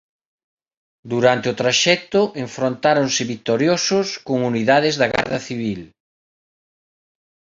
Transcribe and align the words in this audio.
Durante 1.11 1.45
o 1.51 1.57
traxecto 1.61 2.21
enfrontáronse 2.45 3.21
vitoriosos 3.33 4.07
con 4.27 4.37
unidades 4.51 4.95
da 5.01 5.07
Garda 5.15 5.39
Civil. 5.47 5.81